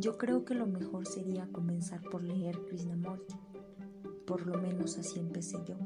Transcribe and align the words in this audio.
Yo 0.00 0.16
creo 0.16 0.46
que 0.46 0.54
lo 0.54 0.66
mejor 0.66 1.06
sería 1.06 1.46
comenzar 1.52 2.00
por 2.00 2.24
leer 2.24 2.64
Krishnamurti. 2.64 3.34
Por 4.26 4.46
lo 4.46 4.58
menos 4.58 4.96
así 4.96 5.18
empecé 5.18 5.58
yo. 5.66 5.76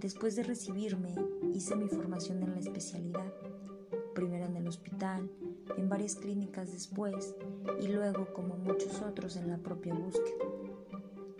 Después 0.00 0.34
de 0.34 0.44
recibirme, 0.44 1.14
hice 1.52 1.76
mi 1.76 1.88
formación 1.88 2.42
en 2.42 2.52
la 2.52 2.60
especialidad, 2.60 3.30
primero 4.14 4.46
en 4.46 4.56
el 4.56 4.66
hospital, 4.66 5.30
en 5.76 5.88
varias 5.90 6.16
clínicas 6.16 6.72
después 6.72 7.36
y 7.80 7.88
luego, 7.88 8.32
como 8.32 8.56
muchos 8.56 9.02
otros, 9.02 9.36
en 9.36 9.48
la 9.48 9.58
propia 9.58 9.94
búsqueda. 9.94 10.44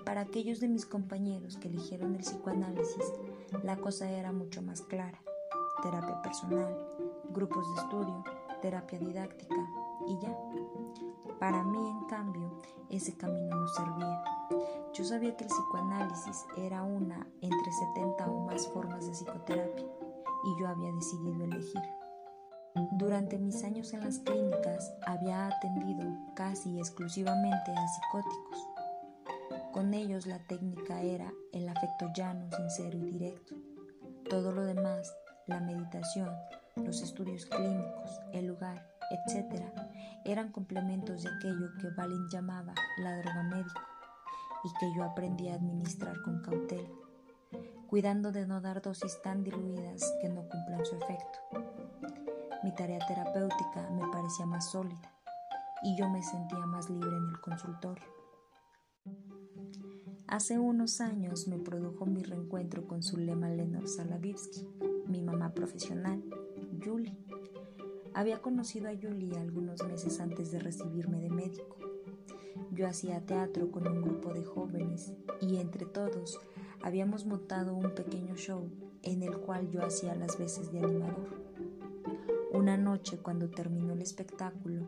Para 0.04 0.20
aquellos 0.20 0.60
de 0.60 0.68
mis 0.68 0.84
compañeros 0.84 1.56
que 1.56 1.68
eligieron 1.68 2.14
el 2.14 2.20
psicoanálisis, 2.20 3.12
la 3.62 3.78
cosa 3.78 4.10
era 4.10 4.30
mucho 4.30 4.60
más 4.60 4.82
clara. 4.82 5.22
Terapia 5.82 6.20
personal, 6.20 6.76
grupos 7.32 7.64
de 7.74 7.82
estudio, 7.82 8.24
terapia 8.60 8.98
didáctica 8.98 9.56
y 10.06 10.18
ya. 10.18 10.36
Para 11.38 11.62
mí, 11.64 11.78
en 11.78 12.04
cambio, 12.06 12.60
ese 12.88 13.16
camino 13.16 13.56
no 13.56 13.68
servía. 13.68 14.22
Yo 14.94 15.04
sabía 15.04 15.36
que 15.36 15.44
el 15.44 15.50
psicoanálisis 15.50 16.44
era 16.56 16.82
una 16.82 17.26
entre 17.40 17.72
70 17.94 18.26
o 18.26 18.46
más 18.46 18.68
formas 18.68 19.06
de 19.06 19.12
psicoterapia 19.12 19.86
y 20.44 20.60
yo 20.60 20.68
había 20.68 20.92
decidido 20.92 21.44
elegir. 21.44 21.82
Durante 22.92 23.38
mis 23.38 23.62
años 23.64 23.92
en 23.92 24.00
las 24.00 24.18
clínicas 24.20 24.92
había 25.06 25.46
atendido 25.46 26.04
casi 26.34 26.78
exclusivamente 26.78 27.70
a 27.70 27.88
psicóticos 27.88 28.72
con 29.72 29.94
ellos 29.94 30.26
la 30.26 30.38
técnica 30.38 31.00
era 31.00 31.32
el 31.52 31.66
afecto 31.66 32.12
llano, 32.14 32.46
sincero 32.54 32.98
y 32.98 33.12
directo. 33.12 33.54
Todo 34.28 34.52
lo 34.52 34.64
demás, 34.64 35.16
la 35.46 35.60
meditación, 35.60 36.28
los 36.76 37.00
estudios 37.00 37.46
clínicos, 37.46 38.20
el 38.34 38.48
lugar, 38.48 38.86
etc., 39.12 39.62
eran 40.24 40.50
complementos 40.52 41.22
de 41.22 41.30
aquello 41.30 41.70
que 41.80 41.90
Balin 41.90 42.28
llamaba 42.28 42.74
la 42.98 43.16
droga 43.18 43.42
médico 43.42 43.80
y 44.64 44.68
que 44.78 44.94
yo 44.96 45.04
aprendí 45.04 45.48
a 45.48 45.54
administrar 45.54 46.20
con 46.22 46.40
cautela, 46.42 46.88
cuidando 47.88 48.30
de 48.32 48.46
no 48.46 48.60
dar 48.60 48.80
dosis 48.80 49.20
tan 49.22 49.42
diluidas 49.42 50.14
que 50.20 50.28
no 50.28 50.48
cumplan 50.48 50.84
su 50.84 50.96
efecto. 50.96 51.38
Mi 52.62 52.72
tarea 52.72 53.00
terapéutica 53.06 53.90
me 53.90 54.06
parecía 54.12 54.46
más 54.46 54.70
sólida 54.70 55.12
y 55.82 55.96
yo 55.96 56.08
me 56.08 56.22
sentía 56.22 56.64
más 56.66 56.88
libre 56.88 57.16
en 57.16 57.28
el 57.28 57.40
consultorio. 57.40 58.04
Hace 60.28 60.58
unos 60.58 61.00
años 61.00 61.48
me 61.48 61.58
produjo 61.58 62.06
mi 62.06 62.22
reencuentro 62.22 62.86
con 62.86 63.02
Zulema 63.02 63.50
Lenor 63.50 63.88
Salavitsky, 63.88 64.66
mi 65.06 65.20
mamá 65.20 65.52
profesional, 65.52 66.22
Julie. 66.82 67.18
Había 68.14 68.42
conocido 68.42 68.88
a 68.88 68.92
Julie 68.92 69.38
algunos 69.38 69.82
meses 69.84 70.20
antes 70.20 70.50
de 70.50 70.58
recibirme 70.58 71.20
de 71.20 71.30
médico. 71.30 71.76
Yo 72.70 72.86
hacía 72.86 73.24
teatro 73.24 73.70
con 73.70 73.86
un 73.86 74.02
grupo 74.02 74.32
de 74.32 74.44
jóvenes 74.44 75.12
y 75.40 75.56
entre 75.56 75.86
todos 75.86 76.38
habíamos 76.82 77.26
montado 77.26 77.74
un 77.74 77.94
pequeño 77.94 78.34
show 78.36 78.70
en 79.02 79.22
el 79.22 79.38
cual 79.38 79.70
yo 79.70 79.84
hacía 79.84 80.14
las 80.14 80.38
veces 80.38 80.72
de 80.72 80.78
animador. 80.78 81.42
Una 82.52 82.76
noche, 82.76 83.18
cuando 83.18 83.50
terminó 83.50 83.92
el 83.92 84.02
espectáculo, 84.02 84.86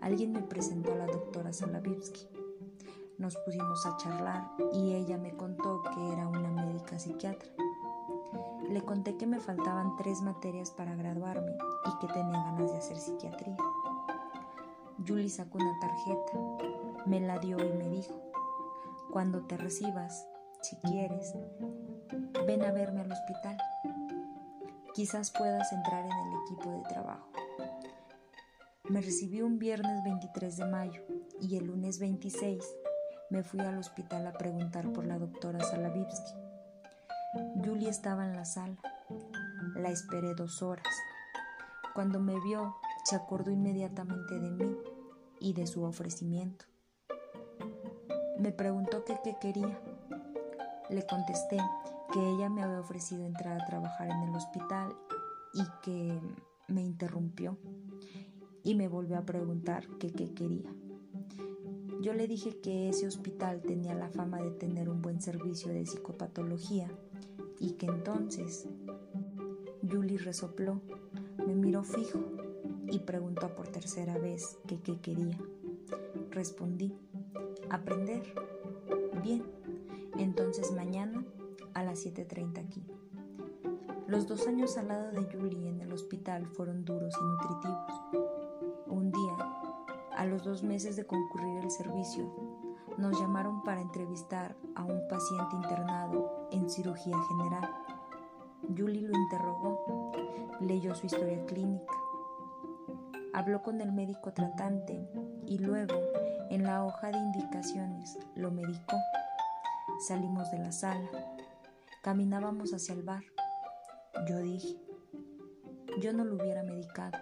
alguien 0.00 0.32
me 0.32 0.42
presentó 0.42 0.92
a 0.92 0.96
la 0.96 1.06
doctora 1.06 1.52
Salavitsky 1.52 2.28
nos 3.18 3.34
pusimos 3.36 3.86
a 3.86 3.96
charlar 3.96 4.50
y 4.74 4.92
ella 4.92 5.16
me 5.16 5.34
contó 5.34 5.82
que 5.82 6.12
era 6.12 6.28
una 6.28 6.50
médica 6.50 6.98
psiquiatra. 6.98 7.50
Le 8.68 8.82
conté 8.84 9.16
que 9.16 9.26
me 9.26 9.40
faltaban 9.40 9.96
tres 9.96 10.22
materias 10.22 10.70
para 10.70 10.96
graduarme 10.96 11.52
y 11.86 11.98
que 11.98 12.12
tenía 12.12 12.42
ganas 12.42 12.72
de 12.72 12.78
hacer 12.78 12.98
psiquiatría. 12.98 13.56
Julie 15.06 15.28
sacó 15.28 15.58
una 15.58 15.78
tarjeta, 15.78 16.32
me 17.06 17.20
la 17.20 17.38
dio 17.38 17.58
y 17.58 17.72
me 17.72 17.88
dijo, 17.88 18.20
cuando 19.12 19.46
te 19.46 19.56
recibas, 19.56 20.26
si 20.62 20.76
quieres, 20.76 21.34
ven 22.46 22.64
a 22.64 22.72
verme 22.72 23.02
al 23.02 23.12
hospital. 23.12 23.56
Quizás 24.94 25.30
puedas 25.30 25.72
entrar 25.72 26.04
en 26.04 26.12
el 26.12 26.40
equipo 26.44 26.70
de 26.70 26.82
trabajo. 26.88 27.30
Me 28.88 29.00
recibí 29.00 29.42
un 29.42 29.58
viernes 29.58 30.02
23 30.04 30.56
de 30.56 30.66
mayo 30.66 31.02
y 31.40 31.56
el 31.56 31.66
lunes 31.66 31.98
26 31.98 32.64
me 33.30 33.42
fui 33.42 33.60
al 33.60 33.78
hospital 33.78 34.26
a 34.26 34.32
preguntar 34.32 34.92
por 34.92 35.04
la 35.04 35.18
doctora 35.18 35.60
Salavitsky. 35.60 36.45
Julie 37.64 37.88
estaba 37.88 38.26
en 38.26 38.36
la 38.36 38.44
sala. 38.44 38.76
La 39.74 39.90
esperé 39.90 40.34
dos 40.34 40.62
horas. 40.62 40.86
Cuando 41.94 42.20
me 42.20 42.38
vio, 42.40 42.76
se 43.04 43.16
acordó 43.16 43.50
inmediatamente 43.50 44.38
de 44.38 44.50
mí 44.50 44.76
y 45.40 45.54
de 45.54 45.66
su 45.66 45.82
ofrecimiento. 45.84 46.66
Me 48.38 48.52
preguntó 48.52 49.04
qué 49.04 49.18
quería. 49.40 49.80
Le 50.90 51.06
contesté 51.06 51.58
que 52.12 52.20
ella 52.20 52.48
me 52.48 52.62
había 52.62 52.80
ofrecido 52.80 53.24
entrar 53.24 53.60
a 53.60 53.66
trabajar 53.66 54.10
en 54.10 54.22
el 54.22 54.34
hospital 54.34 54.94
y 55.54 55.62
que 55.82 56.20
me 56.68 56.82
interrumpió 56.82 57.58
y 58.62 58.74
me 58.74 58.88
volvió 58.88 59.16
a 59.18 59.22
preguntar 59.22 59.86
qué 59.98 60.12
quería. 60.12 60.70
Yo 62.02 62.12
le 62.12 62.28
dije 62.28 62.60
que 62.60 62.90
ese 62.90 63.06
hospital 63.06 63.62
tenía 63.62 63.94
la 63.94 64.10
fama 64.10 64.40
de 64.42 64.50
tener 64.50 64.88
un 64.88 65.00
buen 65.00 65.20
servicio 65.20 65.72
de 65.72 65.86
psicopatología 65.86 66.90
y 67.60 67.72
que 67.72 67.86
entonces 67.86 68.66
Julie 69.88 70.18
resopló, 70.18 70.80
me 71.46 71.54
miró 71.54 71.82
fijo 71.82 72.20
y 72.90 73.00
preguntó 73.00 73.54
por 73.54 73.68
tercera 73.68 74.18
vez 74.18 74.58
qué 74.66 75.00
quería. 75.00 75.38
Respondí, 76.30 76.94
aprender. 77.70 78.22
Bien, 79.22 79.42
entonces 80.18 80.72
mañana 80.72 81.24
a 81.74 81.82
las 81.82 82.04
7.30 82.04 82.58
aquí. 82.58 82.82
Los 84.06 84.28
dos 84.28 84.46
años 84.46 84.76
al 84.76 84.88
lado 84.88 85.10
de 85.12 85.24
Julie 85.24 85.68
en 85.68 85.80
el 85.80 85.92
hospital 85.92 86.46
fueron 86.46 86.84
duros 86.84 87.14
y 87.20 87.24
nutritivos. 87.24 87.92
Un 88.86 89.10
día 89.10 89.36
a 90.16 90.26
los 90.26 90.44
dos 90.44 90.62
meses 90.62 90.96
de 90.96 91.04
concurrir 91.04 91.64
el 91.64 91.70
servicio, 91.70 92.32
nos 92.96 93.20
llamaron 93.20 93.62
para 93.62 93.80
entrevistar 93.80 94.56
a 94.74 94.84
un 94.84 95.06
paciente 95.08 95.56
internado 95.56 96.35
en 96.50 96.68
cirugía 96.68 97.16
general. 97.28 97.68
Julie 98.76 99.02
lo 99.02 99.16
interrogó, 99.16 100.12
leyó 100.60 100.94
su 100.94 101.06
historia 101.06 101.44
clínica, 101.46 101.92
habló 103.32 103.62
con 103.62 103.80
el 103.80 103.92
médico 103.92 104.32
tratante 104.32 105.08
y 105.46 105.58
luego, 105.58 105.94
en 106.50 106.64
la 106.64 106.84
hoja 106.84 107.10
de 107.10 107.18
indicaciones, 107.18 108.18
lo 108.34 108.50
medicó. 108.50 108.96
Salimos 110.06 110.50
de 110.50 110.58
la 110.58 110.72
sala, 110.72 111.08
caminábamos 112.02 112.72
hacia 112.72 112.94
el 112.94 113.02
bar. 113.02 113.22
Yo 114.28 114.38
dije, 114.38 114.76
yo 116.00 116.12
no 116.12 116.24
lo 116.24 116.36
hubiera 116.36 116.62
medicado. 116.62 117.18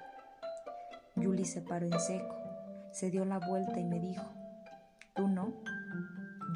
Julie 1.17 1.44
se 1.44 1.62
paró 1.62 1.87
en 1.87 2.00
seco 2.00 2.44
se 2.94 3.11
dio 3.11 3.25
la 3.25 3.41
vuelta 3.41 3.81
y 3.81 3.85
me 3.85 3.99
dijo, 3.99 4.25
¿tú 5.17 5.27
no? 5.27 5.53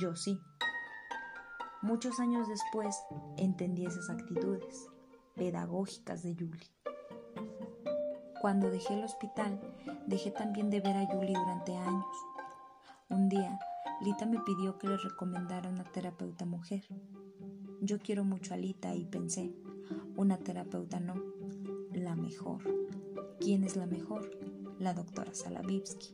Yo 0.01 0.15
sí. 0.15 0.41
Muchos 1.83 2.19
años 2.19 2.49
después 2.49 2.97
entendí 3.37 3.87
esas 3.87 4.11
actitudes 4.11 4.89
pedagógicas 5.37 6.25
de 6.25 6.35
Julie. 6.35 6.73
Cuando 8.41 8.69
dejé 8.69 8.95
el 8.95 9.05
hospital, 9.05 9.61
dejé 10.07 10.33
también 10.33 10.71
de 10.71 10.81
ver 10.81 10.97
a 10.97 11.07
Julie 11.07 11.39
durante 11.39 11.77
años. 11.77 12.05
Un 13.09 13.29
día, 13.29 13.61
Lita 14.01 14.27
me 14.27 14.41
pidió 14.41 14.77
que 14.79 14.89
le 14.89 14.97
recomendara 14.97 15.71
una 15.71 15.85
terapeuta 15.85 16.45
mujer. 16.45 16.85
Yo 17.81 18.01
quiero 18.01 18.25
mucho 18.25 18.55
a 18.55 18.57
Lita 18.57 18.95
y 18.97 19.05
pensé, 19.05 19.55
una 20.17 20.37
terapeuta 20.39 20.99
no, 20.99 21.15
la 21.93 22.17
mejor. 22.17 22.63
¿Quién 23.39 23.63
es 23.63 23.77
la 23.77 23.87
mejor? 23.87 24.37
La 24.81 24.95
doctora 24.95 25.33
Salavitsky. 25.33 26.13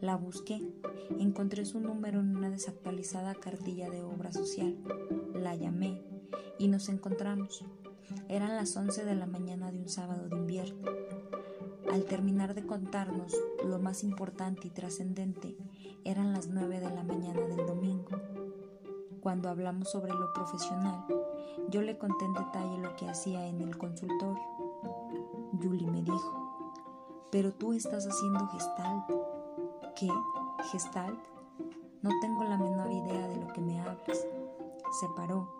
La 0.00 0.16
busqué, 0.16 0.62
encontré 1.18 1.64
su 1.64 1.80
número 1.80 2.20
en 2.20 2.36
una 2.36 2.50
desactualizada 2.50 3.34
cartilla 3.34 3.90
de 3.90 4.02
obra 4.02 4.30
social. 4.30 4.76
La 5.34 5.56
llamé 5.56 6.00
y 6.56 6.68
nos 6.68 6.88
encontramos. 6.88 7.64
Eran 8.28 8.54
las 8.54 8.76
11 8.76 9.04
de 9.04 9.16
la 9.16 9.26
mañana 9.26 9.72
de 9.72 9.78
un 9.78 9.88
sábado 9.88 10.28
de 10.28 10.36
invierno. 10.36 10.88
Al 11.92 12.04
terminar 12.04 12.54
de 12.54 12.64
contarnos 12.64 13.34
lo 13.64 13.80
más 13.80 14.04
importante 14.04 14.68
y 14.68 14.70
trascendente, 14.70 15.56
eran 16.04 16.32
las 16.32 16.46
9 16.46 16.78
de 16.78 16.90
la 16.90 17.02
mañana 17.02 17.40
del 17.40 17.66
domingo. 17.66 18.10
Cuando 19.20 19.48
hablamos 19.48 19.90
sobre 19.90 20.12
lo 20.12 20.32
profesional, 20.32 21.06
yo 21.70 21.82
le 21.82 21.98
conté 21.98 22.24
en 22.24 22.34
detalle 22.34 22.78
lo 22.78 22.94
que 22.94 23.08
hacía 23.08 23.46
en 23.48 23.62
el 23.62 23.76
consultorio. 23.76 24.42
Julie 25.60 25.90
me 25.90 26.02
dijo, 26.02 26.86
pero 27.32 27.52
tú 27.52 27.72
estás 27.72 28.06
haciendo 28.06 28.46
gestalt. 28.48 29.37
¿Qué? 29.98 30.08
¿Gestalt? 30.70 31.18
No 32.02 32.10
tengo 32.20 32.44
la 32.44 32.56
menor 32.56 32.88
idea 32.88 33.26
de 33.26 33.36
lo 33.36 33.48
que 33.48 33.60
me 33.60 33.80
hablas. 33.80 34.24
Se 35.00 35.08
paró, 35.16 35.52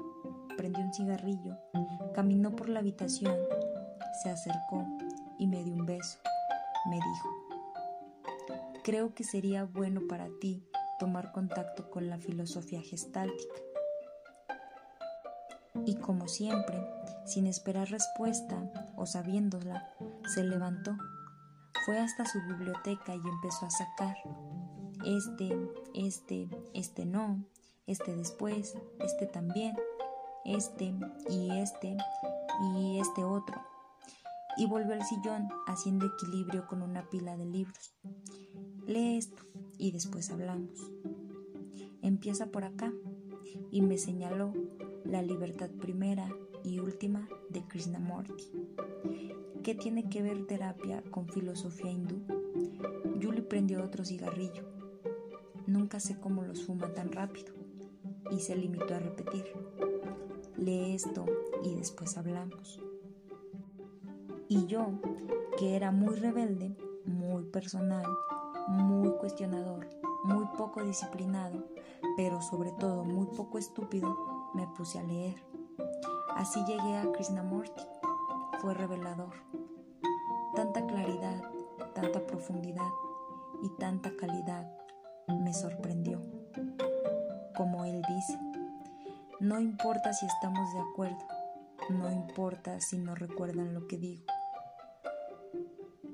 prendió 0.57 0.85
un 0.85 0.95
cigarrillo, 0.95 1.57
caminó 2.15 2.55
por 2.55 2.69
la 2.69 2.79
habitación, 2.79 3.37
se 4.23 4.31
acercó 4.31 4.87
y 5.41 5.49
me 5.49 5.65
dio 5.65 5.75
un 5.75 5.87
beso. 5.87 6.19
Me 6.89 6.97
dijo, 6.97 7.29
creo 8.85 9.13
que 9.13 9.25
sería 9.25 9.65
bueno 9.65 10.03
para 10.09 10.29
ti 10.41 10.65
tomar 11.01 11.33
contacto 11.33 11.91
con 11.91 12.09
la 12.09 12.19
filosofía 12.19 12.81
gestáltica. 12.81 13.57
Y 15.85 15.97
como 15.97 16.29
siempre, 16.29 16.79
sin 17.25 17.49
esperar 17.49 17.91
respuesta 17.91 18.71
o 18.95 19.05
sabiéndola, 19.05 19.91
se 20.33 20.45
levantó, 20.45 20.97
fue 21.89 21.99
hasta 22.01 22.27
su 22.27 22.39
biblioteca 22.43 23.15
y 23.15 23.21
empezó 23.27 23.65
a 23.65 23.71
sacar 23.71 24.15
este, 25.07 25.59
este, 25.95 26.47
este 26.75 27.07
no, 27.07 27.43
este 27.87 28.15
después, 28.15 28.77
este 29.01 29.25
también, 29.25 29.75
este 30.45 30.95
y 31.31 31.51
este 31.53 31.97
y 32.75 33.01
este 33.01 33.25
otro. 33.25 33.63
Y 34.59 34.67
volvió 34.67 34.93
al 34.93 35.03
sillón 35.03 35.49
haciendo 35.67 36.05
equilibrio 36.05 36.67
con 36.67 36.83
una 36.83 37.09
pila 37.09 37.39
de 37.39 37.47
libros. 37.47 37.95
Lee 38.87 39.17
esto 39.17 39.43
y 39.79 39.91
después 39.91 40.29
hablamos. 40.29 40.91
Empieza 42.03 42.49
por 42.49 42.65
acá 42.65 42.93
y 43.71 43.81
me 43.81 43.97
señaló 43.97 44.53
la 45.07 45.23
libertad 45.23 45.71
primera 45.71 46.29
y 46.63 46.81
última 46.81 47.27
de 47.49 47.63
Krishnamurti. 47.67 48.53
¿Qué 49.63 49.75
tiene 49.75 50.09
que 50.09 50.23
ver 50.23 50.47
terapia 50.47 51.03
con 51.11 51.29
filosofía 51.29 51.91
hindú? 51.91 52.23
Julie 53.21 53.43
prendió 53.43 53.83
otro 53.83 54.05
cigarrillo. 54.05 54.65
Nunca 55.67 56.01
sé 56.01 56.19
cómo 56.19 56.43
los 56.43 56.65
fuma 56.65 56.95
tan 56.95 57.13
rápido. 57.13 57.53
Y 58.31 58.41
se 58.41 58.57
limitó 58.57 58.95
a 58.95 58.99
repetir. 58.99 59.45
Lee 60.57 60.95
esto 60.95 61.27
y 61.63 61.75
después 61.75 62.17
hablamos. 62.17 62.81
Y 64.49 64.67
yo, 64.67 64.87
que 65.59 65.77
era 65.77 65.91
muy 65.91 66.15
rebelde, 66.17 66.77
muy 67.05 67.45
personal, 67.45 68.07
muy 68.69 69.11
cuestionador, 69.19 69.87
muy 70.25 70.47
poco 70.57 70.83
disciplinado, 70.83 71.65
pero 72.17 72.41
sobre 72.41 72.73
todo 72.73 73.05
muy 73.05 73.27
poco 73.37 73.59
estúpido, 73.59 74.17
me 74.55 74.67
puse 74.69 74.99
a 74.99 75.03
leer. 75.03 75.37
Así 76.35 76.61
llegué 76.67 76.97
a 76.97 77.11
Krishnamurti. 77.13 77.98
Fue 78.59 78.75
revelador. 78.75 79.35
Tanta 80.55 80.87
claridad, 80.87 81.43
tanta 81.95 82.27
profundidad 82.27 82.91
y 83.63 83.69
tanta 83.79 84.15
calidad 84.17 84.71
me 85.29 85.53
sorprendió. 85.53 86.21
Como 87.57 87.85
él 87.85 88.03
dice, 88.09 88.39
no 89.41 89.61
importa 89.61 90.13
si 90.13 90.27
estamos 90.27 90.73
de 90.73 90.81
acuerdo, 90.81 91.27
no 91.91 92.11
importa 92.11 92.81
si 92.81 92.99
no 92.99 93.15
recuerdan 93.15 93.75
lo 93.75 93.87
que 93.87 93.99
digo. 93.99 94.25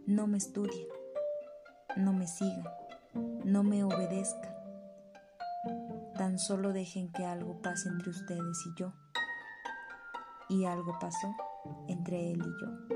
No 0.07 0.27
me 0.27 0.39
estudien 0.39 0.89
no 1.97 2.13
me 2.13 2.27
sigan, 2.27 2.65
no 3.45 3.63
me 3.63 3.85
obedezcan. 3.85 4.53
Tan 6.17 6.39
solo 6.39 6.73
dejen 6.73 7.13
que 7.13 7.25
algo 7.25 7.61
pase 7.63 7.89
entre 7.89 8.11
ustedes 8.11 8.67
y 8.67 8.75
yo. 8.75 8.93
Y 10.49 10.65
algo 10.65 10.99
pasó 10.99 11.35
entre 11.89 12.33
él 12.33 12.39
y 12.39 12.61
yo. 12.61 12.94